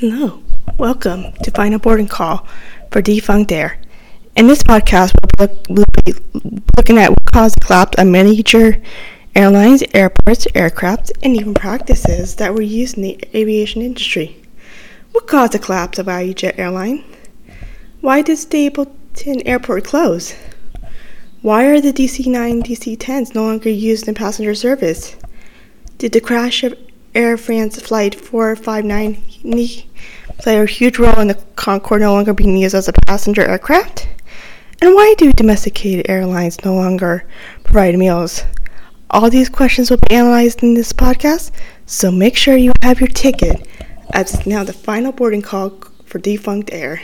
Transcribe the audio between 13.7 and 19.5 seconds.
industry. What caused the collapse of ValueJet Airline? Why did Stapleton